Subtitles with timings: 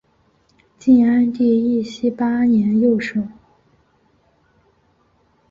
[0.79, 3.31] 晋安帝义熙八年又省。